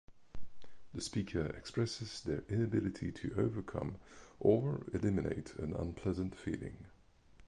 The 0.95 1.01
speaker 1.01 1.45
expresses 1.45 2.21
their 2.21 2.43
inability 2.49 3.11
to 3.11 3.35
overcome 3.37 3.99
or 4.39 4.87
eliminate 4.95 5.53
an 5.59 5.75
unpleasant 5.75 6.35
feeling. 6.35 6.87